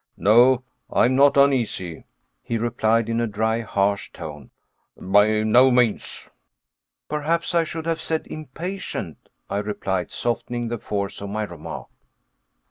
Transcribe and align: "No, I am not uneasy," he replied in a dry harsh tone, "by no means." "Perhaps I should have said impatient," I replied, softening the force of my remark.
"No, 0.17 0.63
I 0.91 1.05
am 1.05 1.15
not 1.15 1.37
uneasy," 1.37 2.05
he 2.41 2.57
replied 2.57 3.07
in 3.07 3.21
a 3.21 3.27
dry 3.27 3.61
harsh 3.61 4.11
tone, 4.11 4.49
"by 4.97 5.43
no 5.43 5.69
means." 5.69 6.27
"Perhaps 7.07 7.53
I 7.53 7.63
should 7.63 7.85
have 7.85 8.01
said 8.01 8.25
impatient," 8.25 9.29
I 9.47 9.59
replied, 9.59 10.09
softening 10.09 10.69
the 10.69 10.79
force 10.79 11.21
of 11.21 11.29
my 11.29 11.43
remark. 11.43 11.87